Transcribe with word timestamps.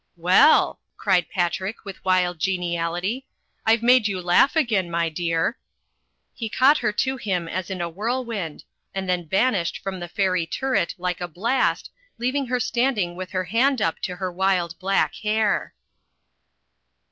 'WeU!" 0.17 0.77
cried 0.97 1.29
Patrick, 1.29 1.85
with 1.85 1.97
a 1.97 2.01
wild 2.03 2.39
geniality, 2.39 3.27
"I've 3.67 3.83
made 3.83 4.07
you 4.07 4.19
laugh 4.19 4.55
again, 4.55 4.89
my 4.89 5.09
dear." 5.09 5.59
He 6.33 6.49
caught 6.49 6.79
her 6.79 6.91
to 6.93 7.17
him 7.17 7.47
as 7.47 7.69
in 7.69 7.81
a 7.81 7.87
whirlwind, 7.87 8.63
and 8.95 9.07
then 9.07 9.27
vanished 9.29 9.77
from 9.77 9.99
the 9.99 10.07
fairy 10.09 10.47
turret 10.47 10.95
like 10.97 11.21
a 11.21 11.27
blast, 11.27 11.91
leaving 12.17 12.47
her 12.47 12.59
standing 12.59 13.15
with 13.15 13.29
her 13.29 13.43
hand 13.43 13.79
up 13.79 13.99
to 13.99 14.15
her 14.15 14.31
wild 14.31 14.79
black 14.79 15.13
hair. 15.17 15.75